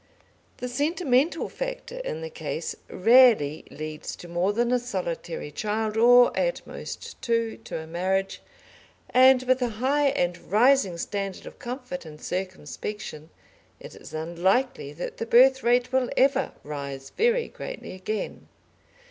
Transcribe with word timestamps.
The 0.57 0.67
sentimental 0.67 1.47
factor 1.47 1.97
in 1.99 2.21
the 2.21 2.31
case 2.31 2.75
rarely 2.89 3.65
leads 3.69 4.15
to 4.15 4.27
more 4.27 4.51
than 4.51 4.71
a 4.71 4.79
solitary 4.79 5.51
child 5.51 5.95
or 5.95 6.35
at 6.35 6.65
most 6.65 7.21
two 7.21 7.57
to 7.65 7.77
a 7.77 7.85
marriage, 7.85 8.41
and 9.11 9.43
with 9.43 9.61
a 9.61 9.69
high 9.77 10.07
and 10.07 10.39
rising 10.51 10.97
standard 10.97 11.45
of 11.45 11.59
comfort 11.59 12.03
and 12.03 12.19
circumspection 12.19 13.29
it 13.79 13.93
is 13.93 14.11
unlikely 14.11 14.91
that 14.93 15.17
the 15.17 15.27
birth 15.27 15.61
rate 15.61 15.91
will 15.91 16.09
ever 16.17 16.51
rise 16.63 17.11
very 17.11 17.47
greatly 17.47 17.93
again. 17.93 18.47